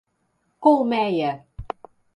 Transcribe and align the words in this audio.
Colméia 0.63 1.33